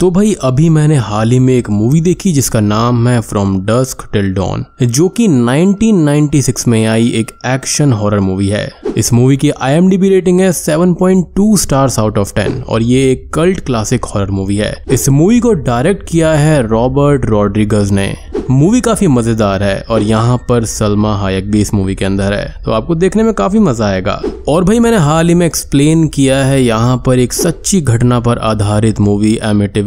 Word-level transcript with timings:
तो 0.00 0.10
भाई, 0.10 0.32
अभी 0.42 0.68
मैंने 0.68 0.96
हाल 0.96 1.30
ही 1.30 1.38
में 1.38 1.54
एक 1.54 1.70
मूवी 1.70 2.00
देखी 2.00 2.32
जिसका 2.32 2.60
नाम 2.60 3.08
है 3.08 3.20
फ्रॉम 3.20 3.60
डस्क 3.60 4.08
टिल 4.12 4.32
डॉन 4.34 4.64
जो 4.82 5.08
कि 5.08 5.26
1996 5.28 6.66
में 6.68 6.86
आई 6.86 7.08
एक 7.08 7.30
एक्शन 7.46 7.92
हॉरर 7.92 8.20
मूवी 8.20 8.48
है। 8.48 8.72
इस 8.96 9.12
मूवी 9.12 9.36
की 9.36 9.50
आईएमडीबी 9.50 10.08
रेटिंग 10.08 10.40
है 10.40 10.52
7.2 10.52 11.56
स्टार्स 11.56 11.98
आउट 11.98 12.18
ऑफ़ 12.18 12.32
10 12.34 12.62
और 12.62 12.82
ये 12.82 13.12
एक 13.12 13.30
कल्ट 13.34 13.60
क्लासिक 13.60 14.04
हॉरर 14.04 14.30
मूवी 14.30 14.56
है। 14.56 14.84
इस 14.90 15.08
मूवी 15.08 15.40
को 15.40 15.52
डायरेक्ट 15.52 16.08
किया 16.08 16.32
है 16.32 16.66
रॉबर्ट 16.66 17.26
रॉड्रिगज 17.26 17.90
ने। 17.90 18.16
मूवी 18.50 18.80
काफ़ी 18.80 19.06
मज़ेदार 19.06 19.62
है 19.62 19.80
और 19.90 20.02
यहाँ 20.02 20.36
पर 20.48 20.64
सलमा 20.64 21.16
हायक 21.16 21.50
भी 21.50 21.60
इस 21.60 21.74
मूवी 21.74 21.94
के 21.94 22.04
अंदर 22.04 22.32
है। 22.32 22.62
तो 22.64 22.72
आपको 22.72 22.94
देखने 22.94 23.22
में 23.22 23.34
काफ़ी 23.34 23.58
मज़ा 23.58 23.86
आएगा। 23.86 24.22
और 24.48 24.64
भाई, 24.64 24.78
मैंने 24.78 24.96
हाल 24.96 25.28
ही 25.28 25.34
में 25.34 25.46
एक्सप्लेन 25.46 26.08
किया 26.08 26.44
है 26.44 26.62
यहाँ 26.62 27.02
पर 27.06 27.18
एक 27.18 27.32
सच्ची 27.32 27.80
घटना 27.80 28.20
पर 28.20 28.38
आधारित 28.38 29.00
मूवी 29.00 29.36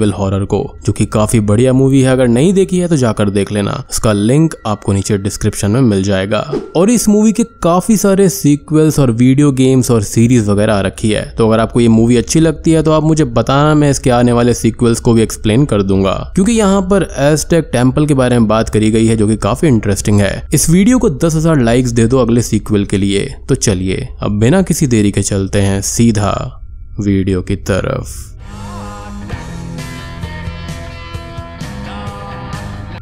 एमिटेबल 0.01 0.11
हॉरर 0.13 0.45
को, 0.45 0.77
जो 0.85 0.93
कि 0.93 1.05
काफ़ी 1.07 1.39
बढ़िया 1.41 1.73
मूवी 1.73 2.01
है। 2.01 2.11
अगर 2.11 2.27
नहीं 2.27 2.53
देखी 2.53 2.79
है 2.79 2.87
तो 2.87 2.97
जाकर 2.97 3.29
देख 3.29 3.51
लेना। 3.51 3.83
उसका 3.91 4.13
लिंक 4.13 4.55
आपको 4.67 4.93
नीचे 4.93 5.17
डिस्क्रिप्शन 5.19 5.71
में 5.71 5.81
मिल 5.81 6.03
जाएगा। 6.03 6.39
और 6.75 6.89
इस 6.89 7.07
मूवी 7.09 7.31
के 7.31 7.43
काफ़ी 7.63 7.97
सारे 7.97 8.27
सीक्वल्स 8.31 8.99
और 8.99 9.11
वीडियो 9.13 9.51
गेम्स 9.51 9.91
और 9.91 10.01
सीरीज़ 10.03 10.49
वगैरह 10.51 10.79
रखी 10.81 11.11
है। 11.11 11.23
तो 11.37 11.47
अगर 11.47 11.59
आपको 11.59 11.81
ये 11.81 11.87
मूवी 11.89 12.17
अच्छी 12.17 12.39
लगती 12.39 12.71
है 12.71 12.83
तो 12.83 12.91
आप 12.91 13.03
मुझे 13.03 13.23
बताना, 13.25 13.73
मैं 13.75 13.89
इसके 13.91 14.09
आने 14.11 14.31
वाले 14.31 14.53
सीक्वल्स 14.53 14.99
को 14.99 15.13
भी 15.13 15.21
एक्सप्लेन 15.21 15.65
कर 15.65 15.81
दूँगा। 15.83 16.13
क्योंकि 16.35 16.51
यहाँ 16.51 16.81
पर 16.83 17.07
एस्टेक 17.21 17.69
टेंपल 17.73 18.05
के 18.05 18.13
बारे 18.13 18.39
में 18.39 18.47
बात 18.47 18.69
करी 18.69 18.91
गई 18.91 19.05
है, 19.05 19.15
जो 19.17 19.27
की 19.27 19.37
काफ़ी 19.39 19.67
इंटरेस्टिंग 19.67 20.21
है। 20.21 20.31
इस 20.53 20.69
वीडियो 20.69 20.97
को 20.99 21.09
दस 21.11 21.35
हज़ार 21.35 21.61
लाइक्स 21.61 21.91
दे 21.91 22.07
दो 22.07 22.17
अगले 22.17 22.41
सीक्वल 22.41 22.85
के 22.85 22.97
लिए। 22.97 23.33
तो 23.49 23.55
चलिए, 23.57 24.07
अब 24.21 24.39
बिना 24.39 24.61
किसी 24.61 24.87
देरी 24.87 25.11
के 25.11 25.21
चलते 25.23 25.61
हैं 25.61 25.81
सीधा 25.83 26.57
वीडियो 26.99 27.41
की 27.41 27.55
तरफ़। 27.55 28.30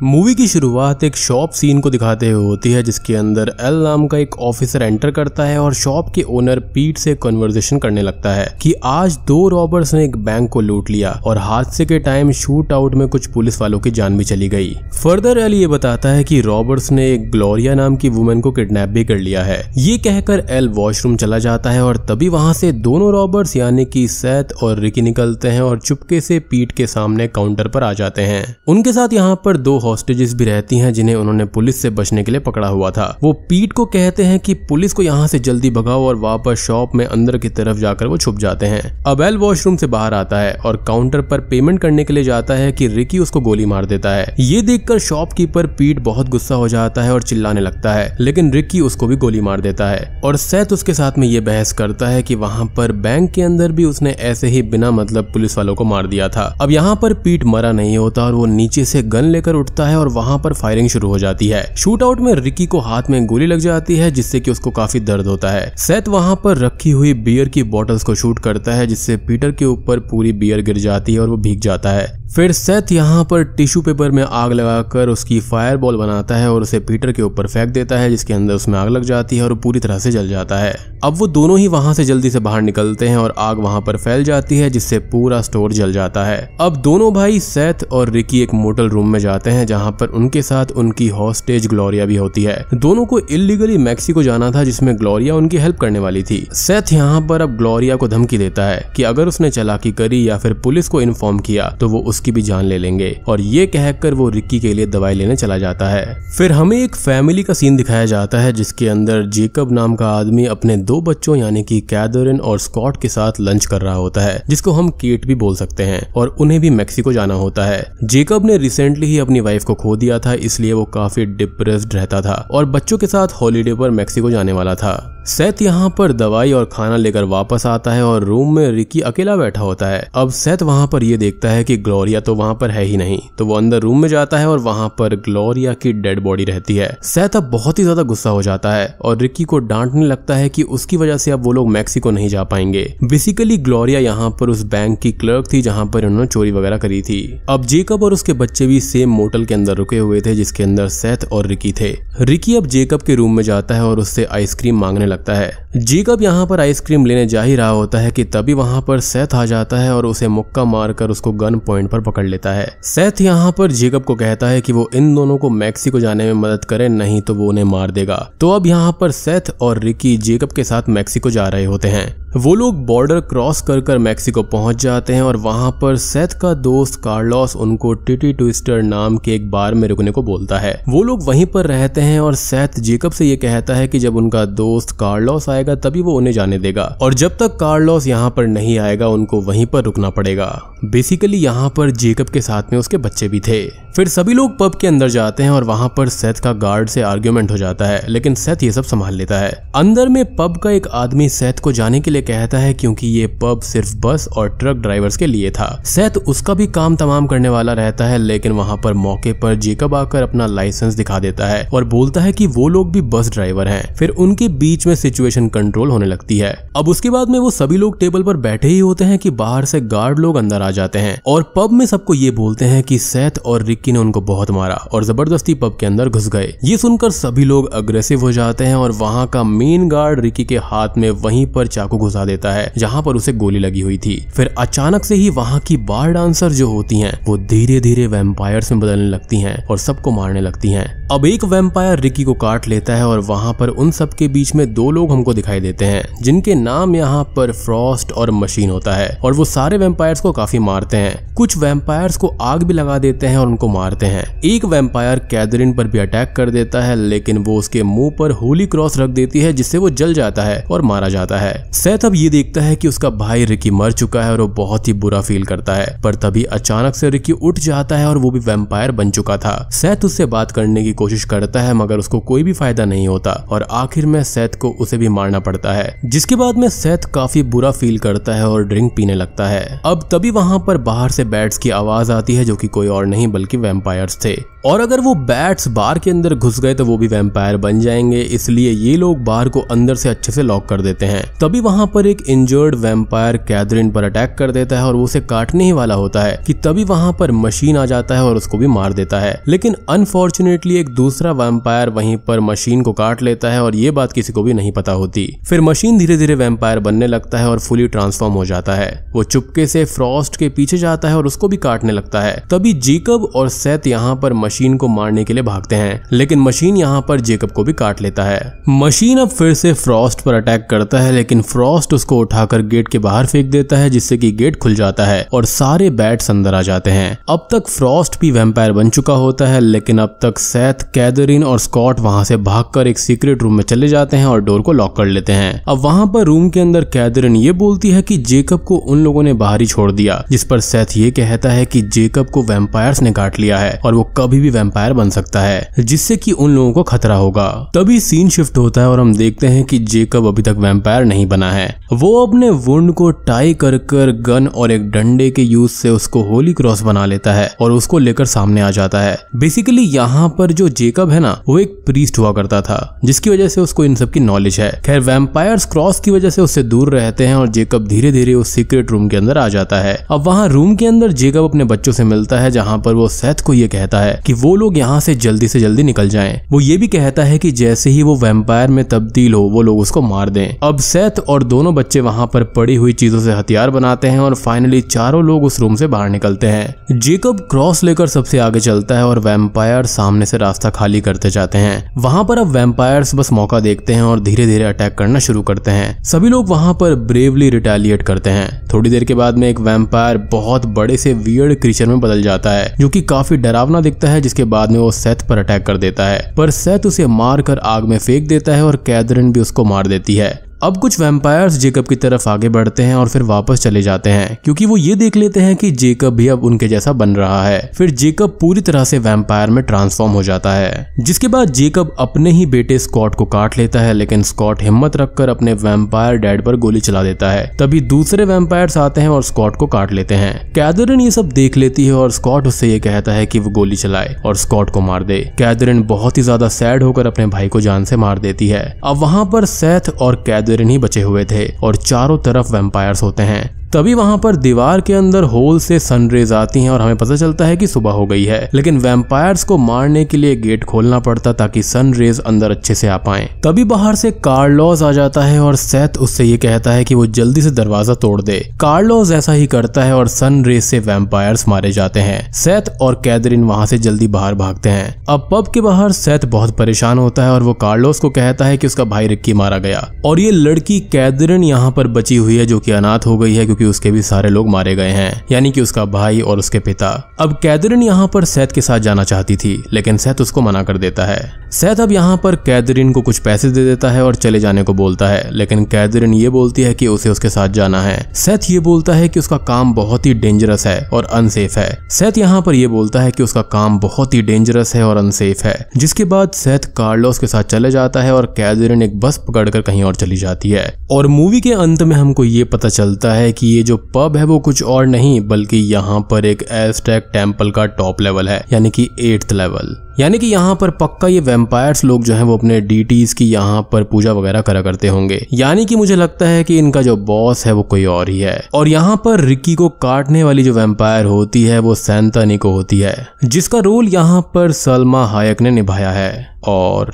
मूवी 0.04 0.34
की 0.36 0.48
शुरुआत 0.48 1.04
एक 1.04 1.16
शॉप 1.16 1.52
सीन 1.52 1.80
को 1.80 1.90
दिखाते 1.90 2.30
हुए 2.30 2.44
होती 2.44 2.72
है, 2.72 2.82
जिसके 2.84 3.16
अंदर 3.16 3.52
एल 3.62 3.74
नाम 3.76 4.06
का 4.08 4.18
एक 4.18 4.38
ऑफिसर 4.40 4.82
एंटर 4.82 5.12
करता 5.12 5.46
है 5.46 5.58
और 5.62 5.74
शॉप 5.74 6.12
के 6.16 6.22
ओनर 6.24 6.60
पीट 6.74 6.98
से 6.98 7.16
कन्वर्सेशन 7.16 7.80
करने 7.80 8.02
लगता 8.02 8.34
है 8.34 8.46
कि 8.62 8.74
आज 8.84 9.18
दो 9.28 9.48
रॉबर्स 9.50 9.94
ने 9.94 10.04
एक 10.06 10.16
बैंक 10.18 10.50
को 10.50 10.62
लूट 10.62 10.90
लिया 10.90 11.12
और 11.26 11.38
हादसे 11.38 11.86
के 11.86 11.98
टाइम 12.00 12.32
शूट 12.32 12.72
आउट 12.74 12.96
में 12.96 13.08
कुछ 13.08 13.28
पुलिस 13.28 13.60
वालों 13.62 13.80
की 13.80 13.92
जान 13.92 14.18
भी 14.18 14.24
चली 14.24 14.50
गई। 14.50 14.74
फर्दर 14.94 15.38
एल 15.38 15.54
ये 15.54 15.68
बताता 15.68 16.10
है 16.10 16.24
कि 16.24 16.40
रॉबर्ट्स 16.42 16.92
ने 16.92 17.12
एक 17.14 17.30
ग्लोरिया 17.32 17.76
नाम 17.76 17.96
की 17.96 18.10
वुमेन 18.10 18.42
को 18.42 18.52
किडनैप 18.52 18.90
भी 18.90 19.06
कर 19.06 19.18
लिया 19.18 19.44
है। 19.44 19.60
ये 19.78 19.98
कहकर 19.98 20.46
एल 20.50 20.70
वॉशरूम 20.70 21.16
चला 21.16 21.40
जाता 21.40 21.72
है 21.72 21.84
और 21.84 21.98
तभी 22.10 22.30
वहाँ 22.30 22.54
से 22.54 22.72
दोनों 22.72 23.12
रॉबर्ट्स 23.14 23.56
यानी 23.56 23.86
कि 23.86 24.08
सैथ 24.08 24.56
और 24.64 24.80
रिकी 24.80 25.02
निकलते 25.02 25.50
हैं 25.50 25.62
और 25.62 25.80
चुपके 25.80 26.22
से 26.22 26.40
पीट 26.42 26.72
के 26.72 26.88
सामने 26.88 27.28
काउंटर 27.28 27.68
पर 27.68 27.84
आ 27.84 27.94
जाते 27.94 28.22
हैं। 28.22 28.56
उनके 28.68 28.94
साथ 28.94 29.14
यहाँ 29.14 29.42
पर 29.46 29.58
दो 29.58 29.78
हॉस्टेजेस 29.90 30.34
भी 30.34 30.46
रहती 30.46 30.78
हैं 30.78 30.94
जिन्हें 30.94 31.16
उन्होंने 31.16 31.46
पुलिस 31.48 31.82
से 31.82 31.90
बचने 31.92 32.24
के 32.24 32.32
लिए 32.32 32.42
पकड़ा 32.42 32.68
हुआ 32.68 32.90
था। 32.92 33.18
वो 33.24 33.32
पीट 33.50 33.74
को 33.74 33.86
कहते 33.88 34.24
हैं 34.24 34.40
कि 34.40 34.54
पुलिस 34.64 34.94
को 34.94 35.04
यहाँ 35.04 35.28
से 35.28 35.40
जल्दी 35.40 35.70
भगाओ 35.72 36.06
और 36.08 36.16
वापस 36.18 36.58
शॉप 36.60 36.96
में 36.96 37.06
अंदर 37.06 37.38
की 37.38 37.50
तरफ़ 37.52 37.78
जाकर 37.78 38.08
वो 38.08 38.18
छुप 38.18 38.38
जाते 38.38 38.66
हैं। 38.66 38.82
अब 39.08 39.22
एल 39.22 39.38
वॉशरूम 39.38 39.76
से 39.76 39.88
बाहर 39.88 40.14
आता 40.14 40.40
है 40.40 40.54
और 40.56 40.78
काउंटर 40.88 41.22
पर 41.22 41.40
पेमेंट 41.42 41.80
करने 41.80 42.04
के 42.04 42.14
लिए 42.14 42.24
जाता 42.24 42.54
है 42.54 42.72
कि 42.72 42.88
रिकी 42.88 43.20
उसको 43.20 43.42
गोली 43.42 43.66
मार 43.66 43.86
देता 43.86 44.10
है। 44.10 44.36
ये 44.40 44.62
देखकर 44.62 45.00
शॉपकीपर 45.00 45.68
पीट 45.70 46.00
बहुत 46.00 46.30
गुस्सा 46.30 46.56
हो 46.56 46.68
जाता 46.68 47.02
है 47.02 47.14
और 47.14 47.24
चिल्लाने 47.24 47.62
लगता 47.62 47.94
है, 47.94 48.16
लेकिन 48.20 48.52
रिकी 48.52 48.82
उसको 48.82 49.08
भी 49.08 49.16
गोली 49.18 49.42
मार 49.42 49.62
देता 49.62 49.90
है 49.90 50.22
और 50.24 50.38
सैथ 50.38 50.74
उसके 50.74 50.94
साथ 50.94 51.18
में 51.18 51.28
ये 51.28 51.40
बहस 51.42 51.72
करता 51.74 52.08
है 52.08 52.24
कि 52.24 52.36
वहाँ 52.36 52.66
पर 52.78 52.92
बैंक 53.00 53.32
के 53.32 53.42
अंदर 53.42 53.72
भी 53.72 53.86
उसने 53.86 54.12
ऐसे 54.12 54.48
ही 54.48 54.62
बिना 54.62 54.92
मतलब 54.92 55.32
पुलिस 55.34 55.58
वालों 55.58 55.76
को 55.76 55.84
मार 55.86 56.08
दिया 56.08 56.28
था। 56.30 56.44
अब 56.62 56.72
यहाँ 56.72 56.96
पर 56.96 57.14
पीट 57.16 57.44
मरा 57.46 57.72
नहीं 57.72 57.98
होता 57.98 58.26
और 58.26 58.34
वो 58.34 58.46
नीचे 58.46 58.86
से 58.86 59.02
गन 59.06 59.26
लेकर 59.26 59.56
उठता 59.56 59.79
है 59.86 60.00
और 60.00 60.08
वहाँ 60.08 60.38
पर 60.40 60.54
फायरिंग 60.54 60.90
शुरू 60.90 61.08
हो 61.08 61.20
जाती 61.20 61.48
है। 61.48 61.76
शूट 61.76 62.04
आउट 62.04 62.20
में 62.20 62.34
रिकी 62.34 62.66
को 62.66 62.80
हाथ 62.80 63.04
में 63.10 63.26
गोली 63.26 63.46
लग 63.46 63.60
जाती 63.60 63.96
है, 63.96 64.12
जिससे 64.12 64.40
कि 64.40 64.52
उसको 64.52 64.72
काफ़ी 64.72 65.00
दर्द 65.00 65.26
होता 65.26 65.50
है। 65.50 65.74
सेथ 65.78 66.08
वहाँ 66.08 66.42
पर 66.44 66.58
रखी 66.58 66.92
हुई 66.92 67.14
बियर 67.14 67.50
की 67.50 67.64
बॉटल्स 67.64 68.04
को 68.04 68.16
शूट 68.16 68.40
करता 68.40 68.74
है, 68.74 68.88
जिससे 68.88 69.18
पीटर 69.18 69.52
के 69.52 69.66
ऊपर 69.66 70.00
पूरी 70.00 70.32
बियर 70.32 70.62
गिर 70.62 70.78
जाती 70.78 71.14
है 71.14 71.20
और 71.20 71.30
वो 71.30 71.38
भीग 71.38 71.60
जाता 71.60 71.90
है। 71.90 72.19
फिर 72.30 72.52
सेथ 72.52 72.92
यहाँ 72.92 73.24
पर 73.24 73.44
टिश्यू 73.54 73.82
पेपर 73.82 74.12
में 74.12 74.22
आग 74.24 74.52
लगाकर 74.54 75.10
उसकी 75.10 75.40
फायर 75.42 75.78
बॉल 75.78 75.96
बनाता 75.98 76.36
है 76.36 76.52
और 76.52 76.62
उसे 76.62 76.80
पीटर 76.80 77.12
के 77.12 77.22
ऊपर 77.22 77.48
फेंक 77.48 77.70
देता 77.70 77.98
है, 77.98 78.10
जिसके 78.10 78.34
अंदर 78.34 78.54
उसमें 78.54 78.78
आग 78.80 78.90
लग 78.90 79.04
जाती 79.04 79.38
है 79.38 79.44
और 79.44 79.54
पूरी 79.54 79.80
तरह 79.80 80.00
से 80.00 80.12
जल 80.12 80.28
जाता 80.30 80.58
है। 80.58 80.74
अब 81.04 81.16
वो 81.16 81.28
दोनों 81.28 81.58
ही 81.60 81.68
वहाँ 81.68 81.94
से 81.94 82.04
जल्दी 82.06 82.30
से 82.30 82.40
बाहर 82.40 82.62
निकलते 82.62 83.08
हैं 83.08 83.18
और 83.18 83.34
आग 83.38 83.60
वहाँ 83.60 83.82
पर 83.82 83.98
फैल 83.98 84.24
जाती 84.24 84.58
है, 84.58 84.70
जिससे 84.70 85.00
पूरा 85.00 85.42
स्टोर 85.42 85.74
जल 85.74 85.94
जाता 85.94 86.26
है। 86.26 86.58
अब 86.62 86.76
दोनों 86.78 87.12
भाई 87.14 87.40
सेथ 87.40 87.84
और 87.92 88.10
रिकी 88.10 88.42
एक 88.42 88.54
मोटल 88.54 88.90
रूम 88.90 89.12
में 89.12 89.20
जाते 89.20 89.50
हैं, 89.50 89.66
जहाँ 89.66 89.92
पर 89.92 90.08
उनके 90.10 90.42
साथ 90.42 90.72
उनकी 90.74 91.08
हॉस्टेज 91.10 91.68
ग्लोरिया 91.68 92.06
भी 92.06 92.16
होती 92.16 92.44
है। 92.44 92.64
दोनों 92.76 93.06
को 93.06 93.20
इलीगली 93.20 93.78
मैक्सिको 93.80 94.24
जाना 94.24 94.52
था, 94.52 94.64
जिसमें 94.64 94.96
ग्लोरिया 95.00 95.36
उनकी 95.36 95.58
हेल्प 95.58 95.80
करने 95.80 96.00
वाली 96.00 96.24
थी। 96.24 96.48
सेथ 96.56 96.94
यहाँ 96.94 97.22
पर 97.22 97.42
अब 97.42 97.58
ग्लोरिया 97.58 97.96
को 97.96 98.08
धमकी 98.08 98.38
देता 98.38 98.66
है 98.66 98.92
की 98.96 99.04
अगर 99.06 99.28
उसने 99.28 99.50
चलाकी 99.52 99.92
करी 99.94 100.28
या 100.30 100.38
फिर 100.38 100.54
पुलिस 100.54 100.88
को 100.88 101.02
इन्फॉर्म 101.02 101.40
किया 101.40 101.70
तो 101.80 101.90
वो 101.90 102.00
उसकी 102.20 102.32
भी 102.32 102.42
जान 102.42 102.66
ले 102.66 102.78
लेंगे। 102.78 103.22
और 103.28 103.42
ये 103.42 103.66
कहकर 103.68 104.14
वो 104.14 104.30
रिक्की 104.30 104.60
के 104.60 104.74
लिए 104.74 104.86
दवाई 104.86 105.14
लेने 105.14 105.36
चला 105.36 105.58
जाता 105.58 105.90
है। 105.90 106.32
फिर 106.38 106.52
हमें 106.52 106.78
एक 106.84 106.96
फैमिली 106.96 107.44
का 107.44 107.54
सीन 107.54 107.76
दिखाया 107.76 108.06
जाता 108.06 108.40
है, 108.40 108.54
जिसके 108.54 108.88
अंदर 108.90 109.26
जेकब 109.26 109.72
नाम 109.72 109.96
का 109.96 110.10
आदमी 110.10 110.46
अपने 110.46 110.78
दो 110.78 111.02
बच्चों 111.02 111.36
यानी 111.36 111.64
कि 111.64 111.82
कैदरिन 111.82 112.40
और 112.40 112.60
स्कॉट 112.60 113.02
के 113.02 113.08
साथ 113.08 113.32
लंच 113.40 113.66
कर 113.66 113.82
रहा 113.82 113.94
होता 113.94 114.22
है, 114.22 114.44
जिसको 114.50 114.72
हम 114.72 114.90
केट 114.90 115.28
भी 115.28 115.36
बोल 115.36 115.56
सकते 115.56 115.84
हैं, 115.84 116.14
और 116.14 116.28
उन्हें 116.28 116.60
भी 116.62 116.70
मैक्सिको 116.70 117.14
जाना 117.14 117.34
होता 117.34 117.66
है। 117.66 117.92
जेकब 118.04 118.46
ने 118.46 118.58
रिसेंटली 118.58 119.08
ही 119.08 119.20
अपनी 119.20 119.40
वाइफ 119.40 119.64
को 119.64 119.74
खो 119.74 119.96
दिया 119.96 120.20
था, 120.20 120.34
इसलिए 120.34 120.74
वो 120.74 120.86
काफ़ी 120.86 121.26
डिप्रेस्ड 121.26 121.94
रहता 121.94 122.22
था, 122.22 122.48
और 122.52 122.66
बच्चों 122.66 122.98
के 122.98 123.08
साथ 123.08 123.28
हॉलीडे 123.28 123.74
पर 123.74 123.90
मैक्सिको 123.90 124.32
जाने 124.32 124.52
वाला 124.52 124.76
था। 124.76 125.19
सेथ 125.30 125.62
यहाँ 125.62 125.90
पर 125.90 126.12
दवाई 126.12 126.52
और 126.52 126.64
खाना 126.66 126.96
लेकर 126.98 127.24
वापस 127.24 127.66
आता 127.66 127.92
है 127.92 128.04
और 128.04 128.24
रूम 128.24 128.56
में 128.56 128.70
रिकी 128.72 129.02
अकेला 129.02 129.36
बैठा 129.36 129.62
होता 129.62 129.88
है। 129.88 130.10
अब 130.16 130.30
सेथ 130.30 130.62
वहाँ 130.62 130.88
पर 130.88 131.04
यह 131.04 131.18
देखता 131.18 131.50
है 131.50 131.64
कि 131.64 131.76
ग्लोरिया 131.78 132.20
तो 132.20 132.34
वहाँ 132.36 132.56
पर 132.56 132.72
है 132.72 132.84
ही 132.84 132.96
नहीं। 132.98 133.20
तो 133.38 133.46
वो 133.46 133.56
अंदर 133.56 133.80
रूम 133.80 134.02
में 134.02 134.08
जाता 134.10 134.38
है 134.38 134.48
और 134.50 134.60
वहाँ 134.60 134.88
पर 135.00 135.16
ग्लोरिया 135.18 135.74
की 135.74 135.92
डेड 135.96 136.20
बॉडी 136.20 136.46
रहती 136.46 136.76
है। 136.76 136.90
सेथ 137.04 137.36
अब 137.36 137.50
बहुत 137.52 137.80
ही 137.80 137.84
ज़्यादा 137.84 138.04
गुस्सा 138.04 138.30
हो 138.30 138.42
जाता 138.42 138.72
है 138.74 138.88
और 139.02 139.18
रिकी 139.18 139.44
को 139.44 139.60
डांटने 139.60 140.06
लगता 140.06 140.36
है 140.36 140.50
कि 140.50 140.64
उसकी 140.70 140.98
वजह 140.98 141.18
से 141.18 141.32
अब 141.32 141.44
वो 141.44 141.52
लोग 141.52 141.70
मैक्सिको 141.70 142.12
नहीं 142.12 142.30
जा 142.30 142.44
पाएँगे। 142.46 142.84
बेसिकली 143.04 143.58
ग्लोरिया 143.60 144.00
यहाँ 144.00 144.30
पर 144.40 144.50
उस 144.50 144.64
बैंक 144.72 145.00
की 145.00 145.12
क्लर्क 145.12 145.54
थी 145.54 145.62
जहाँ 145.62 145.86
पर 145.86 146.06
उन्होंने 146.06 146.28
चोरी 146.28 146.52
वगैरह 146.52 146.78
करी 146.78 147.02
थी। 147.02 147.20
अब 147.50 147.66
जेकब 147.66 148.04
और 148.04 148.14
उसके 148.14 148.34
बच्चे 148.36 148.68
भी 148.68 148.80
सेम 148.82 149.10
मोटल 149.12 149.46
के 149.46 149.54
अंदर 149.54 149.76
रुके 149.76 149.98
हुए 149.98 150.22
थे 150.22 150.36
जिसके 150.36 150.64
अंदर 150.64 150.88
सेथ 150.98 151.28
और 151.32 151.48
रिकी 151.48 151.74
थे। 151.82 151.96
रिकी 152.22 152.56
अब 152.56 152.68
जेकब 152.68 153.02
के 153.02 153.16
रूम 153.16 153.36
में 153.36 153.44
जाता 153.44 153.76
है 153.76 153.86
और 153.86 154.00
उससे 154.00 154.26
आइसक्रीम 154.32 154.80
मांगने 154.80 155.06
लगता 155.06 155.18
है। 155.28 155.52
जेकब 155.78 156.22
यहाँ 156.22 156.46
पर 156.48 156.60
आइसक्रीम 156.60 157.06
लेने 157.06 157.26
जा 157.26 157.42
ही 157.42 157.56
रहा 157.56 157.70
होता 157.70 157.98
है 157.98 158.12
कि 158.12 158.24
तभी 158.26 158.54
वहाँ 158.54 158.82
पर 158.82 159.00
सेथ 159.00 159.36
आ 159.36 159.46
जाता 159.46 159.78
है 159.78 159.96
और 159.96 160.06
उसे 160.06 160.28
मुक्का 160.28 160.64
मारकर 160.66 161.10
उसको 161.10 161.32
गन 161.32 161.56
पॉइंट 161.60 161.90
पर 161.90 162.02
पकड़ 162.02 162.26
लेता 162.26 162.52
है। 162.52 162.68
सेथ 162.84 163.22
यहाँ 163.22 163.52
पर 163.52 163.72
जेकब 163.72 164.04
को 164.04 164.16
कहता 164.16 164.48
है 164.48 164.62
कि 164.62 164.74
वो 164.74 164.90
इन 164.96 165.14
दोनों 165.16 165.38
को 165.38 165.50
मैक्सिको 165.50 166.00
जाने 166.00 166.26
में 166.26 166.34
मदद 166.34 166.66
करे, 166.66 166.88
नहीं 166.90 167.22
तो 167.22 167.36
वो 167.36 167.50
उन्हें 167.50 167.64
मार 167.64 167.92
देगा। 167.92 168.18
तो 168.42 168.50
अब 168.50 168.68
यहाँ 168.68 168.98
पर 169.02 169.12
सेथ 169.12 169.52
और 169.62 169.80
रिकी 169.80 170.18
जेकब 170.18 170.52
के 170.52 170.64
साथ 170.64 170.90
मैक्सिको 170.90 171.30
जा 171.30 171.48
रहे 171.48 171.66
होते 171.66 171.88
हैं। 171.88 172.29
वो 172.38 172.54
लोग 172.56 172.86
बॉर्डर 172.86 173.20
क्रॉस 173.20 173.62
कर 173.62 173.80
कर 173.82 173.98
मैक्सिको 173.98 174.42
पहुँच 174.44 174.82
जाते 174.82 175.14
हैं 175.14 175.22
और 175.22 175.38
वहाँ 175.38 175.72
पर 175.82 175.96
सेथ 175.96 176.28
का 176.28 176.54
दोस्त 176.54 177.00
कार्लोस 177.04 177.56
उनको 177.56 177.94
टिटी 177.94 178.34
ट्विस्टर 178.34 178.82
नाम 178.82 179.18
के 179.18 179.34
एक 179.36 179.50
बार 179.52 179.74
में 179.74 179.88
रुकने 179.88 180.12
को 180.12 180.24
बोलता 180.24 180.58
है। 180.60 180.84
वो 180.90 181.02
लोग 181.04 181.24
वहीं 181.24 181.46
पर 181.46 181.66
रहते 181.66 182.02
हैं 182.02 182.20
और 182.20 182.36
सेथ 182.36 182.80
जेकब 182.80 183.12
से 183.12 183.26
ये 183.26 183.36
कहता 183.36 183.76
है 183.76 183.88
कि 183.88 184.00
जब 184.00 184.16
उनका 184.16 184.46
दोस्त 184.46 184.92
कार्लोस 184.92 185.50
आएगा 185.50 185.76
तभी 185.76 186.02
वो 186.02 186.18
उन्हें 186.18 186.34
जाने 186.34 186.60
देगा 186.60 186.84
और 187.02 187.14
जब 187.14 187.38
तक 187.38 187.56
कार्लोस 187.56 188.08
यहाँ 188.08 188.30
पर 188.30 188.48
नहीं 188.48 188.78
आएगा, 188.80 189.08
उनको 189.08 189.42
वहीं 189.42 189.66
पर 189.66 189.84
रुकना 189.84 190.10
पड़ेगा। 190.10 190.60
बेसिकली 190.86 191.38
यहाँ 191.38 191.70
पर 191.70 191.92
जेकब 191.92 192.30
के 192.30 192.42
साथ 192.42 192.72
में 192.72 192.80
उसके 192.80 192.98
बच्चे 192.98 193.28
भी 193.28 193.40
थे। 193.40 193.60
फिर 193.96 194.08
सभी 194.08 194.34
लोग 194.34 194.58
पब 194.60 194.76
के 194.76 194.88
अंदर 194.88 195.10
जाते 195.10 195.44
हैं 195.44 195.50
और 195.50 195.64
वहाँ 195.64 195.88
पर 195.98 196.10
सेथ 196.10 196.34
का 196.34 196.52
गार्ड 196.54 196.90
से 196.90 197.02
आर्ग्यूमेंट 197.02 197.52
हो 197.52 197.58
जाता 197.58 197.86
है, 197.86 198.02
लेकिन 198.08 198.36
सेथ 198.36 198.64
ये 198.64 198.72
सब 198.72 198.84
संभाल 198.84 199.14
लेता 199.14 199.40
है। 199.40 199.52
अंदर 199.76 200.10
में 200.10 200.36
पब 200.36 200.58
का 200.58 200.72
एक 200.72 200.88
आदमी 200.88 201.28
सेथ 201.30 201.60
को 201.60 201.72
जाने 201.72 202.00
के 202.00 202.12
लिए 202.12 202.22
कहता 202.22 202.58
है 202.58 202.74
क्योंकि 202.74 203.08
ये 203.08 203.28
पब 203.42 203.62
सिर्फ़ 203.62 203.96
बस 203.98 204.28
और 204.28 204.50
ट्रक 204.50 204.78
ड्राइवर्स 204.78 205.18
के 205.18 205.28
लिए 205.28 205.52
था। 205.52 205.82
सेथ 205.86 206.18
उसका 206.18 206.54
भी 206.54 206.68
काम 206.68 206.96
तमाम 206.96 207.28
करने 207.28 207.50
वाला 207.50 207.74
रहता 207.74 208.06
है, 208.06 208.18
लेकिन 208.18 208.52
वहाँ 208.52 208.78
पर 208.84 208.94
मौके 208.94 209.34
पर 209.34 209.56
जेकब 209.56 209.96
आकर 209.96 210.24
अपना 210.24 210.48
लाइसेंस 210.48 210.94
दिखा 210.94 211.20
देता 211.20 211.48
है 211.48 211.68
और 211.74 211.84
बोलता 211.86 212.22
है 212.22 212.34
की 212.34 212.48
वो 212.48 212.68
लोग 212.68 212.92
भी 212.92 213.02
बस 213.02 213.30
ड्राइवर 213.30 213.68
है। 213.68 213.82
फिर 213.96 214.10
उनके 214.10 214.48
बीच 214.48 214.88
में 214.88 214.96
सिचुएशन 214.96 215.48
कंट्रोल 215.50 215.90
होने 215.90 216.06
लगती 216.06 216.38
है। 216.38 216.54
अब 216.76 216.90
उसके 216.90 217.10
बाद 217.10 217.30
में 217.30 217.40
वो 217.40 217.52
सभी 217.52 217.78
लोग 217.78 218.00
टेबल 218.00 218.24
पर 218.24 218.38
बैठे 218.38 218.68
ही 218.68 218.80
होते 218.80 219.04
हैं 219.04 219.20
की 219.20 219.30
बाहर 219.30 219.66
से 219.66 219.82
गार्ड 219.82 220.20
लोग 220.20 220.36
अंदर 220.36 220.62
आ 220.62 220.69
जाते 220.72 221.00
हैं। 221.00 221.20
और 221.28 221.44
पब 221.56 221.72
में 221.72 221.86
सबको 221.86 222.14
ये 222.14 222.32
बोलते 222.32 222.66
हैं 222.66 222.82
कि 222.84 222.98
सेथ 223.00 223.40
और 223.46 223.64
रिक्की 223.64 223.92
ने 223.92 224.00
उनको 224.00 224.22
बहुत 224.22 224.52
मारा 224.52 224.76
और 224.94 225.04
ज़बरदस्ती 225.04 225.54
पब 225.54 225.78
के 225.80 225.86
अंदर 225.86 226.10
घुस 226.10 226.28
गए। 226.28 226.54
ये 226.64 226.78
सुनकर 226.78 227.12
सभी 227.12 227.44
लोग 227.44 227.72
अग्रेसिव 227.74 228.22
हो 228.22 228.32
जाते 228.32 228.66
हैं 228.66 228.76
और 228.76 228.92
वहाँ 228.92 229.26
का 229.28 229.44
मेन 229.44 229.88
गार्ड 229.90 230.20
रिकी 230.20 230.46
के 230.46 230.58
हाथ 230.58 230.98
में 230.98 231.10
वहीं 231.12 231.46
पर 231.48 231.68
चाकू 231.68 231.98
घुसा 231.98 232.26
देता 232.26 232.52
है, 232.52 232.72
जहाँ 232.78 233.04
पर 233.04 233.16
उसे 233.16 233.34
गोली 233.34 233.60
लगी 233.60 233.82
हुई 233.82 233.98
थी। 233.98 234.18
फिर 234.36 234.54
अचानक 234.58 235.06
से 235.06 235.16
ही 235.16 235.30
वहाँ 235.30 235.60
की 235.60 235.78
बार 235.78 236.12
डांसर 236.12 236.52
जो 236.52 236.70
होती 236.70 237.00
हैं, 237.00 237.20
वो 237.26 237.38
धीरे 237.38 237.80
धीरे 237.80 238.08
वेम्पायर 238.08 238.66
में 238.72 238.80
बदलने 238.80 239.10
लगती 239.10 239.38
हैं 239.38 239.64
और 239.68 239.78
सबको 239.78 240.12
मारने 240.12 240.42
लगती 240.42 240.70
हैं। 240.70 240.99
अब 241.12 241.26
एक 241.26 241.44
वेम्पायर 241.44 242.00
रिकी 242.00 242.24
को 242.24 242.34
काट 242.34 242.68
लेता 242.68 242.96
है 242.96 243.08
और 243.08 243.20
वहाँ 243.20 243.54
पर 243.54 243.68
उन 243.68 243.92
सब 243.92 244.14
के 244.14 244.28
बीच 244.28 244.54
में 244.56 244.74
दो 244.74 244.90
लोग 244.92 245.12
हमको 245.12 245.34
दिखाई 245.34 245.60
देते 245.60 245.86
हैं, 245.86 246.04
जिनके 246.22 246.56
नाम 246.56 246.96
यहाँ 246.96 247.24
पर 247.36 247.52
फ्रॉस्ट 247.52 248.12
और 248.12 248.32
मशीन 248.32 248.70
होता 248.70 248.96
है, 248.96 249.08
और 249.24 249.34
वो 249.34 249.46
सारे 249.46 249.78
वेम्पायर्स 249.78 250.22
को 250.22 250.32
काफ़ी 250.32 250.60
मारते 250.60 250.98
हैं। 250.98 251.34
कुछ 251.34 251.58
वेम्पायर्स 251.58 252.18
को 252.18 252.28
आग 252.42 252.64
भी 252.64 252.74
लगा 252.74 252.98
देते 252.98 253.28
हैं 253.28 253.38
और 253.38 253.48
उनको 253.48 253.68
मारते 253.68 254.06
हैं। 254.06 254.42
एक 254.42 254.66
वेम्पायर 254.66 255.20
कैदरिन 255.20 255.74
पर 255.74 255.88
भी 255.88 256.00
अटैक 256.00 256.34
कर 256.38 256.50
देता 256.50 256.82
है, 256.82 256.96
लेकिन 256.96 257.38
वो 257.38 257.58
उसके 257.58 257.84
मुँह 257.84 258.12
पर 258.20 258.32
होली 258.32 258.68
क्रॉस 258.68 258.98
रख 258.98 259.10
देती 259.10 259.40
है, 259.40 259.54
जिससे 259.54 259.78
वो 259.78 259.90
जल 259.90 260.14
जाता 260.14 260.44
है 260.44 260.62
और 260.72 260.82
मारा 260.82 261.10
जाता 261.10 261.38
है। 261.38 261.72
सैथ 261.74 262.06
अब 262.06 262.16
ये 262.16 262.30
देखता 262.30 262.62
है 262.62 262.76
कि 262.76 262.88
उसका 262.88 263.10
भाई 263.10 263.46
रिकी 263.46 263.72
मर 263.72 263.92
चुका 263.92 264.24
है 264.24 264.32
और 264.32 264.42
वो 264.42 264.48
बहुत 264.48 264.88
ही 264.88 264.94
बुरा 264.94 265.22
फील 265.22 265.44
करता 265.44 265.76
है, 265.76 266.00
पर 266.04 266.16
तभी 266.18 266.44
अचानक 266.44 266.96
से 266.96 267.10
रिकी 267.10 267.34
उठ 267.34 267.60
जाता 267.60 267.98
है 267.98 268.08
और 268.08 268.18
वो 268.18 268.32
भी 268.32 268.40
वेम्पायर 268.42 268.92
बन 268.92 269.12
चुका 269.12 269.38
था। 269.38 269.58
सैथ 269.72 270.06
उससे 270.06 270.26
बात 270.28 270.52
करने 270.52 270.84
की 270.84 270.94
कोशिश 271.00 271.24
करता 271.26 271.62
है, 271.62 271.74
मगर 271.74 271.98
उसको 271.98 272.20
कोई 272.22 272.44
भी 272.44 272.54
फ़ायदा 272.54 272.86
नहीं 272.86 273.08
होता 273.08 273.32
और 273.50 273.68
आखिर 273.72 274.06
में 274.06 274.22
सैथ 274.24 274.58
को 274.60 274.70
उसे 274.80 274.98
भी 274.98 275.08
मारना 275.10 275.40
पड़ता 275.40 275.74
है, 275.74 276.00
जिसके 276.06 276.36
बाद 276.36 276.58
में 276.58 276.68
सैथ 276.70 277.12
काफ़ी 277.14 277.44
बुरा 277.46 277.72
फील 277.72 277.98
करता 278.00 278.34
है 278.34 278.48
और 278.50 278.64
ड्रिंक 278.64 278.92
पीने 278.96 279.14
लगता 279.14 279.48
है। 279.48 279.80
अब 279.86 280.08
तभी 280.12 280.32
वहाँ 280.32 280.60
पर 280.60 280.78
बाहर 280.84 281.12
से 281.12 281.24
बैट्स 281.26 281.58
की 281.58 281.70
आवाज़ 281.70 282.12
आती 282.12 282.36
है, 282.36 282.46
जो 282.46 282.56
कि 282.56 282.68
कोई 282.68 282.88
और 282.88 283.06
नहीं, 283.06 283.28
बल्कि 283.28 283.58
वेम्पायर्स 283.58 284.18
थे। 284.26 284.36
और 284.66 284.82
अगर 284.82 285.00
वो 285.00 285.14
बैट्स 285.16 285.68
बार 285.68 286.00
के 286.00 286.12
अंदर 286.12 286.34
घुस 286.36 286.60
गए 286.60 286.74
तो 286.74 286.86
वो 286.86 286.98
भी 286.98 287.08
वेम्पायर 287.08 287.58
बन 287.58 287.80
जाएँगे, 287.80 288.22
इसलिए 288.22 288.72
ये 288.72 288.96
लोग 288.98 289.24
बार 289.24 289.50
को 289.50 289.60
अंदर 289.62 289.96
से 289.96 290.10
अच्छे 290.10 290.32
से 290.32 290.42
लॉक 290.42 290.66
कर 290.66 290.82
देते 290.82 291.06
हैं। 291.06 291.24
तभी 291.42 291.60
वहाँ 291.60 291.88
पर 291.88 292.08
एक 292.08 292.22
इंजर्ड 292.30 292.76
वेम्पायर 292.76 293.38
कैदरिन 293.38 293.92
पर 293.92 294.04
अटैक 294.04 294.36
कर 294.40 294.52
देता 294.52 294.78
है 294.78 294.86
और 294.86 294.96
वो 294.96 295.04
उसे 295.04 295.22
काटने 295.22 295.64
ही 295.64 295.72
वाला 295.72 295.96
होता 295.96 296.22
है, 296.22 296.40
कि 296.48 296.54
तभी 296.54 296.84
वहाँ 296.84 297.14
पर 297.20 297.32
मशीन 297.32 297.78
आ 297.78 297.86
जाता 297.86 298.16
है 298.16 298.24
और 298.24 298.36
उसको 298.36 298.58
भी 298.58 298.68
मार 298.68 298.94
देता 298.94 299.20
है। 299.20 299.42
लेकिन 299.48 299.76
अनफॉर्चुनेटली 299.90 300.76
एक 300.76 300.89
दूसरा 300.96 301.32
वेम्पायर 301.32 301.90
वहीं 301.90 302.16
पर 302.18 302.40
मशीन 302.40 302.82
को 302.82 302.94
काट 302.94 303.22
लेता 303.22 303.52
है 303.52 303.64
और 303.64 303.76
ये 303.76 303.92
बात 303.92 304.12
किसी 304.12 304.34
को 304.34 304.44
भी 304.44 304.54
नहीं 304.54 304.72
पता 304.72 304.92
होती। 304.92 305.28
फिर 305.50 305.62
मशीन 305.62 305.98
धीरे 305.98 306.18
धीरे 306.18 306.36
वेम्पायर 306.36 306.80
बनने 306.80 307.08
लगता 307.08 307.38
है 307.38 307.50
और 307.50 307.60
फुली 307.60 307.88
ट्रांसफॉर्म 307.88 308.34
हो 308.34 308.46
जाता 308.46 308.74
है। 308.74 308.90
वो 309.14 309.24
चुपके 309.24 309.66
से 309.68 309.84
फ्रॉस्ट 309.86 310.36
के 310.36 310.50
पीछे 310.50 310.78
जाता 310.78 311.10
है 311.10 311.18
और 311.18 311.28
उसको 311.28 311.48
भी 311.48 311.58
काटने 311.58 311.94
लगता 311.94 312.22
है। 312.22 312.44
तभी 312.52 312.74
जेकब 312.74 313.28
और 313.36 313.50
सेथ 313.50 313.88
यहाँ 313.88 314.16
पर 314.16 314.34
मशीन 314.34 314.78
को 314.78 314.88
मारने 314.88 315.24
के 315.24 315.34
लिए 315.34 315.44
भागते 315.44 315.76
हैं, 315.76 316.02
लेकिन 316.12 316.40
मशीन 316.40 316.78
यहाँ 316.78 317.02
पर 317.02 317.20
जेकब 317.20 317.52
को 317.52 317.64
भी 317.64 317.74
काट 317.74 318.02
लेता 318.02 318.24
है। 318.24 318.40
मशीन 318.70 319.18
अब 319.18 319.30
फिर 319.30 319.54
से 319.54 319.74
फ्रॉस्ट 319.74 320.22
पर 320.22 320.34
अटैक 320.34 320.68
करता 320.70 321.00
है, 321.00 321.12
लेकिन 321.12 321.42
फ्रॉस्ट 321.42 321.94
उसको 321.94 322.18
उठाकर 322.18 322.62
गेट 322.64 322.88
के 322.88 323.00
बाहर 323.00 323.26
फेंक 323.26 323.50
देता 323.52 323.78
है, 323.78 323.90
जिससे 323.90 324.18
कि 324.18 324.32
गेट 324.32 324.58
खुल 324.60 324.76
जाता 324.76 325.06
है 325.06 325.28
और 325.34 325.46
सारे 325.46 325.90
बैट्स 325.92 326.30
अंदर 326.30 326.54
आ 326.54 326.62
जाते 326.62 326.92
हैं। 326.92 327.18
अब 327.30 327.48
तक 327.52 327.68
फ्रॉस्ट 327.68 328.20
भी 328.22 328.32
वेम्पायर 328.32 328.72
बन 328.72 328.90
चुका 328.90 329.14
होता 329.14 329.48
है, 329.48 329.60
लेकिन 329.60 330.00
अब 330.00 330.18
तक 330.22 330.40
सेथ 330.40 330.79
कैदरिन 330.94 331.44
और 331.44 331.60
स्कॉट 331.60 332.00
वहाँ 332.00 332.24
से 332.24 332.38
भागकर 332.38 332.88
एक 332.88 333.00
सीक्रेट 333.00 333.44
रूम 333.44 333.54
में 333.54 333.64
चले 333.64 333.88
जाते 333.88 334.18
हैं 334.18 334.26
और 334.26 334.42
डोर 334.42 334.62
को 334.62 334.72
लॉक 334.72 334.96
कर 334.98 335.06
लेते 335.06 335.34
हैं। 335.34 335.62
अब 335.68 335.78
वहाँ 335.78 336.06
पर 336.08 336.24
रूम 336.24 336.50
के 336.50 336.60
अंदर 336.60 336.84
कैदरिन 336.84 337.36
ये 337.36 337.52
बोलती 337.52 337.90
है 337.90 338.02
कि 338.02 338.18
जेकब 338.20 338.64
को 338.64 338.78
उन 338.78 339.04
लोगों 339.04 339.24
ने 339.24 339.34
बाहर 339.34 339.62
ही 339.62 339.68
छोड़ 339.68 339.92
दिया, 339.92 340.24
जिस 340.30 340.44
पर 340.44 340.60
सेथ 340.60 340.98
ये 340.98 341.12
कहता 341.12 341.50
है 341.50 341.66
कि 341.66 341.82
जेकब 341.82 342.30
को 342.30 342.44
वेम्पायर्स 342.44 343.02
ने 343.02 343.12
काट 343.12 343.40
लिया 343.40 343.58
है 343.58 343.80
और 343.86 343.96
वो 343.96 344.04
कभी 344.18 344.40
भी 344.40 344.50
वेम्पायर 344.50 344.94
बन 344.94 345.10
सकता 345.10 345.42
है, 345.42 345.70
जिससे 345.80 346.18
कि 346.18 346.32
उन 346.32 346.56
लोगों 346.56 346.72
को 346.74 346.84
खतरा 346.84 347.16
होगा। 347.16 347.48
तभी 347.76 348.00
सीन 348.00 348.30
शिफ्ट 348.30 348.58
होता 348.58 348.82
है 348.82 348.90
और 348.90 349.00
हम 349.00 349.14
देखते 349.14 349.48
हैं 349.48 349.64
कि 349.64 349.80
जेकब 349.80 350.28
अभी 350.28 350.42
तक 350.42 350.56
वेम्पायर 350.60 351.06
नहीं 351.06 351.26
बना 351.26 351.52
है। 351.52 351.68
वो 351.94 352.26
अपने 352.26 352.50
वुंड 352.50 352.94
को 352.94 353.10
टाई 353.12 353.54
कर 353.54 353.78
कर 353.90 354.12
गन 354.22 354.48
और 354.48 354.72
एक 354.72 354.90
डंडे 354.92 355.30
के 355.32 355.42
यूज़ 355.42 355.72
से 355.72 355.90
उसको 355.90 356.24
होली 356.24 356.54
क्रॉस 356.54 356.82
बना 356.82 357.06
लेता 357.06 357.34
है 357.34 357.50
और 357.62 357.72
उसको 357.72 357.98
लेकर 357.98 358.26
सामने 358.26 358.62
आ 358.62 358.70
जाता 358.72 359.02
है। 359.02 359.18
बेसिकली 359.36 359.82
यहाँ 359.82 360.28
पर 360.30 360.52
जो 360.52 360.69
जेकब 360.70 361.10
है 361.10 361.20
ना, 361.20 361.32
वो 361.48 361.58
एक 361.60 361.78
प्रीस्ट 361.86 362.20
हुआ 362.20 362.32
करता 362.32 362.62
था, 362.62 363.00
जिसकी 363.06 363.30
वजह 363.30 363.48
से 363.48 363.62
उसको 363.62 363.86
इन 363.86 363.96
सब 363.96 364.12
की 364.12 364.20
नॉलेज 364.20 364.60
है। 364.60 364.70
खैर 364.86 365.00
वेम्पायर्स 365.00 365.66
क्रॉस 365.66 366.00
की 366.00 366.12
वजह 366.12 366.30
से 366.30 366.42
उससे 366.42 366.64
दूर 366.64 366.94
रहते 366.94 367.28
हैं 367.28 367.36
और 367.36 367.48
जेकब 367.48 367.88
धीरे 367.88 368.12
धीरे 368.12 368.34
उस 368.34 368.50
सीक्रेट 368.50 368.92
रूम 368.92 369.08
के 369.10 369.18
अंदर 369.18 369.38
आ 369.38 369.48
जाता 369.48 369.80
है। 369.80 369.96
अब 370.12 370.24
वहाँ 370.24 370.48
रूम 370.50 370.76
के 370.76 370.86
अंदर 370.86 371.12
जेकब 371.12 371.44
अपने 371.44 371.64
बच्चों 371.64 371.92
से 371.92 372.04
मिलता 372.04 372.40
है, 372.40 372.52
जहाँ 372.52 372.78
पर 372.78 372.94
वो 372.94 373.08
सेथ 373.08 373.44
को 373.46 373.54
ये 373.54 373.68
कहता 373.68 374.00
है 374.00 374.22
कि 374.26 374.34
वो 374.34 374.56
लोग 374.56 374.78
यहाँ 374.78 375.00
से 375.00 375.16
जल्दी 375.16 375.48
से 375.48 375.60
जल्दी 375.60 375.84
निकल 375.84 376.10
जाएँ। 376.10 376.40
वो 376.52 376.60
ये 376.60 376.78
भी 376.78 376.88
कहता 376.88 377.24
है 377.24 377.38
कि 377.38 377.52
जैसे 377.52 377.90
ही 377.90 378.04
वो 378.04 378.16
वेम्पायर 378.16 378.70
में 378.70 378.84
तब्दील 378.86 379.34
हो, 379.34 379.42
वो 379.42 379.62
लोग 379.62 379.80
उसको 379.80 380.02
मार 380.02 380.30
दें। 380.30 380.58
अब 380.64 380.80
सेथ 380.80 381.20
और 381.20 381.44
दोनों 381.44 381.76
बच्चे 381.76 382.00
वहाँ 382.00 382.30
पर 382.34 382.44
पड़ी 382.56 382.76
हुई 382.76 382.94
चीज़ों 382.94 383.20
से 383.20 383.34
हथियार 383.34 383.70
बनाते 383.70 384.08
हैं 384.08 384.20
और 384.20 384.36
फाइनली 384.36 384.82
चारों 384.82 385.24
लोग 385.24 385.44
उस 385.44 385.60
रूम 385.60 385.76
से 385.76 385.88
बाहर 385.88 386.10
निकलते 386.10 386.48
हैं। 386.48 387.00
जेकब 387.00 387.48
क्रॉस 387.52 387.84
लेकर 387.84 388.08
सबसे 388.08 388.38
आगे 388.40 388.60
चलता 388.60 388.98
है 388.98 389.06
और 389.06 389.20
वेम्पायर 389.20 389.86
सामने 389.86 390.26
से 390.26 390.38
रास्ता 390.50 390.70
खाली 390.70 391.02
करते 391.02 391.30
जाते 391.30 391.58
हैं। 391.58 391.92
वहाँ 391.98 392.24
पर 392.24 392.40
अब 392.40 392.48
वेम्पायर्स 392.48 393.16
बस 393.16 393.32
मौका 393.32 393.60
देखते 393.60 393.94
हैं 393.94 394.02
और 394.02 394.20
धीरे 394.20 394.46
धीरे 394.46 394.64
अटैक 394.64 394.98
करना 394.98 395.20
शुरू 395.20 395.42
करते 395.42 395.72
हैं। 395.72 396.04
सभी 396.04 396.30
लोग 396.30 396.50
वहाँ 396.50 396.74
पर 396.74 396.96
ब्रेवली 396.96 397.50
रिटेलिएट 397.50 398.04
करते 398.04 398.30
हैं। 398.30 398.50
थोड़ी 398.74 398.90
देर 398.90 399.04
के 399.04 399.14
बाद 399.14 399.38
में 399.38 399.50
एक 399.50 399.60
वेम्पायर 399.60 400.18
बहुत 400.18 400.66
बड़े 400.66 400.98
से 400.98 401.14
वियर्ड 401.14 401.60
क्रीचर 401.62 401.86
में 401.86 402.00
बदल 402.00 402.22
जाता 402.22 402.52
है, 402.52 402.76
जो 402.80 402.90
कि 402.90 403.02
काफ़ी 403.02 403.38
डरावना 403.38 403.82
दिखता 403.82 404.10
है, 404.10 404.22
जिसके 404.22 404.44
बाद 404.44 404.72
में 404.72 404.80
वो 404.80 404.92
सेथ 404.92 405.28
पर 405.30 405.38
अटैक 405.38 405.66
कर 405.66 405.78
देता 405.78 406.08
है। 406.08 406.34
पर 406.38 406.50
सेथ 406.50 406.86
उसे 406.86 407.08
मार 407.08 407.42
कर 407.42 407.58
आग 407.58 407.84
में 407.84 407.98
फेंक 407.98 408.28
देता 408.28 408.56
है 408.56 408.66
और 408.66 408.76
कैदरिन 408.76 409.32
भी 409.32 409.40
उसको 409.40 409.66
मार 409.66 409.88
देती 409.88 410.16
है। 410.16 410.49
अब 410.62 410.78
कुछ 410.78 411.00
वेम्पायर्स 411.00 411.58
जेकब 411.58 411.88
की 411.88 411.96
तरफ़ 411.96 412.28
आगे 412.30 412.50
बढ़ते 412.50 412.84
हैं 412.84 412.96
और 412.96 413.10
फिर 413.10 413.24
वापस 413.24 413.62
चले 413.62 413.82
जाते 413.82 414.10
हैं, 414.10 414.38
क्योंकि 414.44 414.66
वो 414.66 414.78
ये 414.78 414.96
देख 414.96 415.18
लेते 415.18 415.40
हैं 415.40 415.56
कि 415.56 415.70
जेकब 415.74 416.16
भी 416.16 416.28
अब 416.28 416.44
उनके 416.44 416.68
जैसा 416.68 416.94
बन 416.94 417.16
रहा 417.16 417.44
है। 417.44 417.60
फिर 417.76 417.90
जेकब 417.92 418.38
पूरी 418.42 418.62
तरह 418.62 418.84
से 418.84 418.98
वैम्पायर 419.00 419.50
में 419.50 419.64
ट्रांसफॉर्म 419.66 420.12
हो 420.12 420.24
जाता 420.24 420.54
है, 420.54 420.96
जिसके 421.00 421.28
बाद 421.28 421.52
जेकब 421.52 421.96
अपने 422.00 422.32
ही 422.32 422.46
बेटे 422.48 422.80
स्कॉट 422.80 423.16
को 423.16 423.26
काट 423.28 423.58
लेता 423.58 423.80
है, 423.80 423.94
लेकिन 423.94 424.24
स्कॉट 424.24 424.64
हिम्मत 424.64 424.98
रखकर 424.98 425.30
अपने 425.30 425.54
वैम्पायर 425.54 426.18
डैड 426.18 426.44
पर 426.46 426.56
गोली 426.58 426.80
चला 426.80 427.04
देता 427.04 427.32
है। 427.32 427.46
तभी 427.60 427.82
दूसरे 427.88 428.26
वैम्पायर्स 428.26 428.78
आते 428.78 429.02
हैं 429.02 429.10
और 429.10 429.24
स्कॉट 429.24 429.56
को 429.56 429.68
काट 429.68 429.92
लेते 429.92 430.16
हैं। 430.16 430.52
कैदरिन 430.54 431.02
ये 431.02 431.12
सब 431.12 431.32
देख 431.32 431.58
लेती 431.58 431.86
है 431.86 431.94
और 431.94 432.12
स्कॉट 432.12 432.48
उससे 432.48 432.72
ये 432.72 432.80
कहता 432.80 433.12
है 433.12 433.26
कि 433.26 433.40
वो 433.40 433.50
गोली 433.52 433.76
चलाए 433.76 434.16
और 434.26 434.36
स्कॉट 434.38 434.70
को 434.70 434.82
मार 434.82 435.04
दे। 435.04 435.22
कैदरिन 435.38 435.82
बहुत 435.86 436.18
ही 436.18 436.24
ज़्यादा 436.24 436.48
सैड 436.50 436.84
होकर 436.84 437.08
अपने 437.08 437.28
भाई 437.30 437.48
को 437.48 437.62
जान 437.62 437.86
से 437.86 437.96
मार 437.98 438.20
देती 438.20 438.48
है। 438.48 438.64
अब 438.84 438.98
वहाँ 438.98 439.26
पर 439.26 439.46
सेथ 439.48 439.90
और 439.92 440.24
कैद 440.28 440.48
कैदरिन 440.50 440.70
ही 440.70 440.78
बचे 440.78 441.02
हुए 441.02 441.26
थे 441.26 441.48
और 441.64 441.76
चारों 441.76 442.18
तरफ़ 442.18 442.52
वेम्पायर्स 442.54 443.04
होते 443.04 443.24
हैं। 443.24 443.59
तभी 443.74 443.94
वहाँ 443.94 444.18
पर 444.18 444.36
दीवार 444.36 444.82
के 444.82 444.94
अंदर 444.94 445.24
होल 445.24 445.60
से 445.60 445.78
सनरेज 445.80 446.32
आती 446.34 446.60
हैं 446.60 446.70
और 446.70 446.82
हमें 446.82 446.96
पता 446.98 447.16
चलता 447.16 447.46
है 447.46 447.58
कि 447.58 447.68
सुबह 447.68 447.92
हो 447.92 448.06
गई 448.06 448.24
है। 448.26 448.50
लेकिन 448.54 448.78
वैम्पायर्स 448.78 449.44
को 449.44 449.58
मारने 449.58 450.04
के 450.06 450.18
लिए 450.18 450.36
गेट 450.36 450.64
खोलना 450.64 451.00
पड़ता 451.00 451.34
ताकि 451.34 451.62
सनरेज 451.64 452.20
अंदर 452.20 452.52
अच्छे 452.52 452.76
से 452.76 452.88
आ 452.88 452.96
पाए। 452.98 453.28
तभी 453.44 453.64
बाहर 453.64 453.96
से 453.96 454.12
कार्लॉस 454.12 454.82
आ 454.84 454.92
जाता 454.92 455.24
है 455.24 455.40
और 455.40 455.56
सेथ 455.56 455.98
उससे 455.98 456.24
ये 456.24 456.38
कहता 456.38 456.72
है 456.72 456.84
कि 456.84 456.96
वो 456.96 457.06
जल्दी 457.10 457.42
से 457.42 457.52
दरवाज़ा 457.52 457.94
तोड़ 457.96 458.22
दे। 458.22 458.40
कार्लॉस 458.62 459.12
ऐसा 459.12 459.34
ही 459.34 459.46
करता 459.48 459.84
है 459.84 459.96
और 459.96 460.08
सनरेज 460.08 460.64
से 460.64 460.80
वैम्पायर्स 460.80 461.48
मारे 461.48 461.72
जाते 461.72 462.00
हैं। 462.00 462.32
सेथ 462.34 462.72
और 462.82 463.00
कैदरिन 463.06 463.44
वहाँ 463.44 463.66
से 463.66 463.78
जल्दी 463.80 464.08
बाहर 464.08 464.36
भागते 464.36 464.70
हैं। 464.70 465.04
अब 465.10 465.30
पब 465.32 465.52
के 465.54 465.62
बाहर 465.62 465.92
सेथ 465.92 466.26
बहुत 466.28 466.58
परेशान 466.58 467.00
होता 467.00 467.24
है 467.24 467.32
और 467.32 467.44
वो 467.44 467.54
कार्लोस 467.62 468.00
को 468.00 468.10
कहता 468.10 468.46
है 468.46 468.58
कि 468.58 468.68
उसका 468.68 468.84
भाई 468.88 469.08
रिक्की 469.08 469.34
मारा 469.36 469.58
गया। 469.60 469.88
और 470.06 470.20
ये 470.20 470.32
लड़की 470.32 470.80
कैदरिन 470.92 471.44
यहाँ 471.44 471.72
पर 471.72 471.88
बची 471.90 472.16
हुई 472.16 472.38
है 472.38 472.46
जो 472.46 472.60
कि 472.60 472.72
अनाथ 472.72 473.08
हो 473.08 473.18
गई 473.18 473.34
है 473.34 473.46
क्योंकि 473.46 473.58
उसके 473.66 473.92
भी 473.92 474.02
सारे 474.02 474.30
लोग 474.30 474.50
मारे 474.50 474.76
गए 474.76 474.90
हैं, 474.90 475.24
यानी 475.32 475.52
कि 475.52 475.62
उसका 475.62 475.86
भाई 475.88 476.22
और 476.22 476.40
उसके 476.40 476.60
पिता। 476.60 476.90
अब 477.20 477.38
कैदरिन 477.44 477.84
यहाँ 477.84 478.08
पर 478.08 478.26
सैथ 478.26 478.48
के 478.48 478.62
साथ 478.62 478.80
जाना 478.80 479.04
चाहती 479.04 479.36
थी, 479.36 479.64
लेकिन 479.74 479.98
सैथ 479.98 480.22
उसको 480.22 480.42
मना 480.42 480.64
कर 480.64 480.78
देता 480.78 481.06
है। 481.06 481.50
सैथ 481.52 481.80
अब 481.80 481.92
यहाँ 481.92 482.18
पर 482.18 482.36
कैदरिन 482.38 482.92
को 482.94 483.02
कुछ 483.02 483.20
पैसे 483.20 483.50
दे 483.50 483.66
देता 483.66 483.90
है 483.92 484.04
और 484.04 484.16
चले 484.16 484.40
जाने 484.40 484.64
को 484.64 484.74
बोलता 484.74 485.08
है, 485.08 485.30
लेकिन 485.32 485.66
कैदरिन 485.66 486.14
ये 486.14 486.30
बोलती 486.30 486.62
है 486.62 486.74
कि 486.74 486.88
उसे 486.88 487.10
उसके 487.10 487.30
साथ 487.30 487.50
जाना 487.50 487.82
है। 487.82 488.12
सैथ 488.16 488.50
ये 488.50 488.60
बोलता 488.60 488.94
है 488.94 489.10
कि 489.10 489.20
उसका 489.20 489.38
काम 489.40 489.74
बहुत 489.74 490.06
ही 490.06 490.14
डेंजरस 490.16 490.66
है 490.68 490.80
और 490.94 491.06
अनसेफ 491.06 491.58
है। 491.58 491.88
सैथ 491.90 492.18
यहाँ 492.18 492.42
पर 492.42 492.56
ये 492.56 492.68
बोलता 492.68 493.02
है 493.02 493.12
कि 493.12 493.24
उसका 493.24 493.42
काम 493.44 493.80
बहुत 493.80 494.14
ही 494.14 494.22
डेंजरस 494.22 494.76
है 494.76 494.84
और 494.84 494.98
अनसेफ 494.98 495.44
है, 495.44 495.70
जिसके 495.78 496.06
बाद 496.06 496.32
सैथ 496.34 496.66
कार्लोस 496.78 497.20
के 497.20 497.28
साथ 497.28 497.44
चले 497.46 497.72
जाता 497.72 498.02
है 498.02 498.14
और 498.14 498.26
कैदरिन 498.38 498.82
एक 498.82 499.00
बस 499.00 499.18
पकड़कर 499.28 499.62
कहीं 499.62 499.84
और 499.84 499.96
चली 499.96 500.18
जाती 500.18 500.50
है। 500.50 500.68
और 500.92 501.08
मूवी 501.10 501.42
के 501.42 501.54
अंत 501.54 501.82
में 501.82 501.96
हमको 501.96 502.24
ये 502.24 502.44
पता 502.46 502.70
चलता 502.70 503.14
है 503.14 503.32
कि 503.32 503.48
ये 503.50 503.64
जो 503.64 503.78
पब 503.96 504.18
है 504.18 504.24
वो 504.24 504.40
कुछ 504.40 504.64
और 504.64 504.88
नहीं, 504.88 505.20
बल्कि 505.22 505.58
यहाँ 505.58 506.00
पर 506.12 506.26
एक 506.26 506.44
एस्टेक 506.52 507.10
टेंपल 507.14 507.52
का 507.52 507.66
टॉप 507.66 508.02
लेवल 508.02 508.30
है, 508.30 508.44
यानी 508.54 508.70
कि 508.70 508.90
एट्थ 509.02 509.34
लेवल 509.34 509.76
यानी 510.00 510.18
कि 510.20 510.28
यहाँ 510.28 510.56
पर 510.56 510.70
पक्का 510.72 511.08
ये 511.08 511.20
वेम्पायर्स 511.20 511.84
लोग 511.84 512.04
जो 512.04 512.14
हैं 512.14 512.24
वो 512.24 512.38
अपने 512.38 512.60
डीटीज 512.62 513.14
की 513.14 513.26
यहाँ 513.26 513.62
पर 513.72 513.84
पूजा 513.84 514.12
वगैरह 514.14 514.42
करा 514.42 514.62
करते 514.62 514.88
होंगे। 514.88 515.26
यानी 515.34 515.66
कि 515.66 515.76
मुझे 515.76 515.96
लगता 515.96 516.28
है 516.28 516.44
कि 516.44 516.58
इनका 516.60 516.82
जो 516.82 516.96
बॉस 516.98 517.46
है 517.46 517.54
वो 517.54 517.64
कोई 517.64 517.84
और 517.86 518.10
ही 518.10 518.20
है। 518.20 518.40
और 518.54 518.68
यहाँ 518.68 518.96
पर 519.06 519.22
रिक्की 519.22 519.56
को 519.56 519.70
काटने 519.82 520.24
वाली 520.24 520.44
जो 520.44 520.54
वेम्पायर 520.54 521.06
होती 521.06 521.44
है, 521.44 521.60
वो 521.60 521.76
सैंतानिको 521.76 522.52
होती 522.52 522.80
है, 522.80 522.96
जिसका 523.26 523.60
रोल 523.60 523.88
यहाँ 523.88 524.22
पर 524.36 524.52
सलमा 524.52 525.06
हायक 525.06 525.42
ने 525.42 525.52
निभाया 525.52 525.92
है। 525.92 526.38
और 526.48 526.92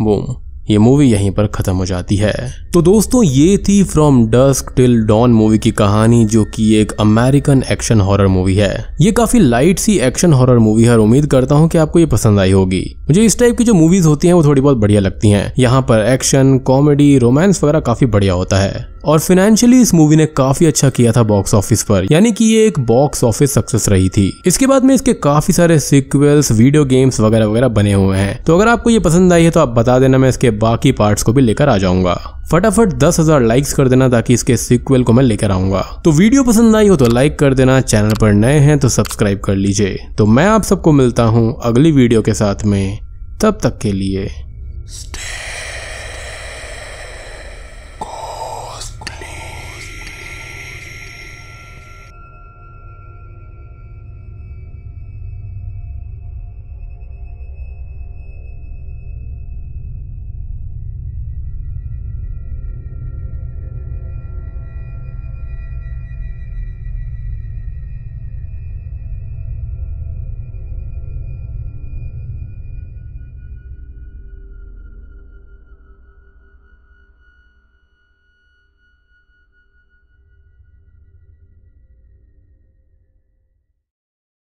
बूम 0.00 0.34
ये 0.70 0.78
मूवी 0.78 1.12
यहीं 1.12 1.30
पर 1.30 1.46
खत्म 1.46 1.76
हो 1.76 1.86
जाती 1.86 2.16
है। 2.16 2.32
तो 2.72 2.82
दोस्तों, 2.82 3.22
ये 3.24 3.58
थी 3.58 3.82
from 3.82 4.26
dusk 4.26 4.72
till 4.76 5.02
dawn 5.02 5.32
movie 5.32 5.58
की 5.58 5.70
कहानी, 5.70 6.24
जो 6.24 6.44
कि 6.44 6.74
एक 6.74 6.92
अमेरिकन 6.92 7.62
एक्शन 7.70 8.00
हॉरर 8.00 8.26
मूवी 8.26 8.54
है। 8.54 8.96
ये 9.00 9.12
काफ़ी 9.12 9.38
लाइट 9.38 9.78
सी 9.78 9.98
एक्शन 9.98 10.32
हॉरर 10.32 10.58
मूवी 10.58 10.84
है 10.84 10.98
उम्मीद 10.98 11.26
करता 11.26 11.54
हूँ 11.54 11.68
कि 11.68 11.78
आपको 11.78 11.98
ये 11.98 12.06
पसंद 12.06 12.38
आई 12.38 12.50
होगी। 12.50 12.96
मुझे 13.00 13.24
इस 13.24 13.38
टाइप 13.38 13.58
की 13.58 13.64
जो 13.64 13.74
मूवीज़ 13.74 14.06
होती 14.06 14.28
हैं, 14.28 14.34
वो 14.34 14.44
थोड़ी 14.44 14.60
बहुत 14.60 14.76
बढ़िया 14.76 15.00
लगती 15.00 15.30
हैं। 15.30 15.52
यहाँ 15.58 15.82
पर 15.82 15.98
एक्शन 15.98 16.58
कॉमेडी 16.58 17.18
रोमांस 17.18 17.64
वगैरह 17.64 17.80
काफ़ी 17.80 18.06
बढ़िया 18.06 18.32
होता 18.32 18.56
है। 18.56 18.93
और 19.04 19.18
फाइनेंशियली 19.18 19.80
इस 19.80 19.92
मूवी 19.94 20.16
ने 20.16 20.26
काफ़ी 20.28 20.66
अच्छा 20.66 20.90
किया 20.90 21.12
था 21.12 21.22
बॉक्स 21.22 21.54
ऑफ़िस 21.54 21.82
पर। 21.82 22.06
यानी 22.12 22.32
कि 22.32 22.44
ये 22.44 22.66
एक 22.66 22.78
बॉक्स 22.82 23.24
ऑफ़िस 23.24 23.54
सक्सेस 23.54 23.88
रही 23.88 24.08
थी। 24.08 24.26
इसके 24.46 24.66
बाद 24.66 24.84
में 24.84 24.94
इसके 24.94 25.12
काफ़ी 25.14 25.54
सारे 25.54 25.78
सिक्वल्स 25.80 26.52
वीडियो 26.52 26.84
गेम्स 26.84 27.20
वगैरह 27.20 27.46
वगैरह 27.46 27.68
बने 27.70 27.92
हुए 27.92 28.18
हैं। 28.18 28.42
तो 28.44 28.56
अगर 28.56 28.68
आपको 28.68 28.90
ये 28.90 28.98
पसंद 29.00 29.32
आई 29.32 29.44
है 29.44 29.50
तो 29.50 29.60
आप 29.60 29.68
बता 29.70 29.98
देना, 29.98 30.18
मैं 30.18 30.28
इसके 30.28 30.50
बाकी 30.52 30.92
पार्ट्स 30.92 31.22
को 31.22 31.32
भी 31.32 31.42
लेकर 31.42 31.68
आ 31.68 31.76
जाऊँगा। 31.78 32.14
फटाफट 32.50 32.92
दस 32.94 33.20
हज़ार 33.20 33.42
लाइक्स 33.42 33.72
कर 33.72 33.88
देना 33.88 34.08
ताकि 34.08 34.34
इसके 34.34 34.56
सिक्वल 34.56 35.02
को 35.02 35.12
मैं 35.12 35.22
लेकर 35.24 35.50
आऊँगा। 35.50 35.80
तो 36.04 36.12
वीडियो 36.12 36.42
पसंद 36.44 36.76
आई 36.76 36.88
हो 36.88 36.96
तो 36.96 37.06
लाइक 37.06 37.38
कर 37.38 37.54
देना 37.54 37.80
चैनल 37.80 38.14
पर 38.20 38.32
नए 38.32 38.58
हैं 38.58 38.78
तो 38.78 38.88
सब्सक्राइब 38.88 39.40
कर 39.40 39.54
लीजिए। 39.56 39.98
तो 40.18 40.26
मैं 40.26 40.46
आप 40.46 40.62
सबको 40.62 40.92
मिलता 40.92 41.22
हूँ 41.24 41.56
अगली 41.62 41.92
वीडियो 41.92 42.22
के 42.22 42.34
साथ 42.34 42.64
में। 42.64 42.98
तब 43.42 43.58
तक 43.62 43.78
के 43.78 43.92
लिए। 43.92 44.28